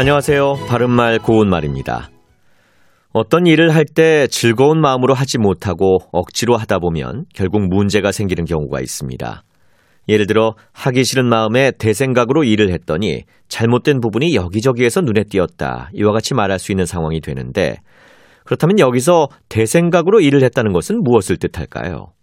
[0.00, 0.54] 안녕하세요.
[0.66, 2.08] 바른말 고운말입니다.
[3.12, 8.80] 어떤 일을 할 때 즐거운 마음으로 하지 못하고 억지로 하다 보면 결국 문제가 생기는 경우가
[8.80, 9.42] 있습니다.
[10.08, 15.90] 예를 들어 하기 싫은 마음에 대생각으로 일을 했더니 잘못된 부분이 여기저기에서 눈에 띄었다.
[15.92, 17.76] 이와 같이 말할 수 있는 상황이 되는데
[18.46, 22.14] 그렇다면 여기서 대생각으로 일을 했다는 것은 무엇을 뜻할까요?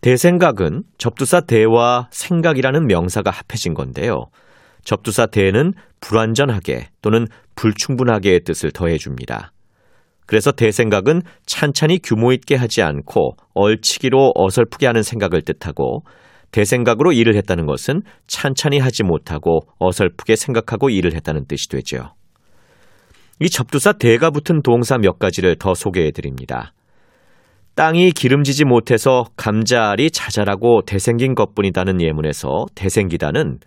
[0.00, 4.26] 대생각은 접두사 대와 생각이라는 명사가 합해진 건데요.
[4.84, 9.52] 접두사 대는 불완전하게 또는 불충분하게의 뜻을 더해줍니다.
[10.26, 16.02] 그래서 대생각은 찬찬히 규모 있게 하지 않고 얼치기로 어설프게 하는 생각을 뜻하고
[16.50, 22.14] 대생각으로 일을 했다는 것은 찬찬히 하지 못하고 어설프게 생각하고 일을 했다는 뜻이 되죠.
[23.40, 26.72] 이 접두사 대가 붙은 동사 몇 가지를 더 소개해 드립니다.
[27.74, 33.58] 땅이 기름지지 못해서 감자알이 자잘하고 대생긴 것뿐이다는 예문에서 대생기다는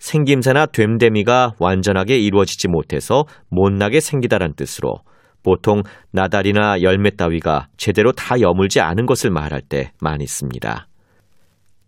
[0.00, 4.96] 생김새나 됨됨이가 완전하게 이루어지지 못해서 못나게 생기다란 뜻으로
[5.42, 10.88] 보통 나달이나 열매 따위가 제대로 다 여물지 않은 것을 말할 때 많이 씁니다.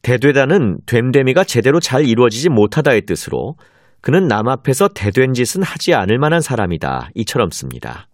[0.02, 3.56] 대되다는 됨됨이가 제대로 잘 이루어지지 못하다의 뜻으로
[4.00, 7.10] 그는 남 앞에서 대된 짓은 하지 않을 만한 사람이다.
[7.14, 8.08] 이처럼 씁니다.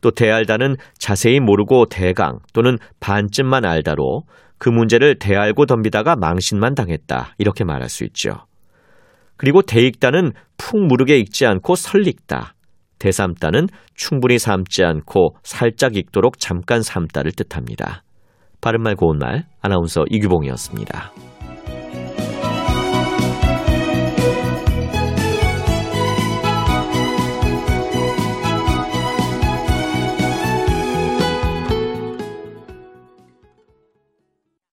[0.00, 4.24] 또 대알다는 자세히 모르고 대강 또는 반쯤만 알다로
[4.58, 7.34] 그 문제를 대알고 덤비다가 망신만 당했다.
[7.38, 8.48] 이렇게 말할 수 있죠.
[9.38, 12.54] 그리고 대익다는 푹 무르게 익지 않고 설익다.
[12.98, 18.02] 대삼다는 충분히 삶지 않고 살짝 익도록 잠깐 삶다를 뜻합니다.
[18.60, 21.27] 바른말 고운말 아나운서 이규봉이었습니다.